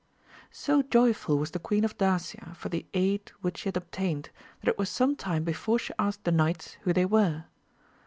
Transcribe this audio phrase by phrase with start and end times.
[0.51, 4.31] |0 joyful was the Queen of Dacia for the aid which she had obtained,
[4.61, 7.43] that it was some II time before she asked the knights who they were.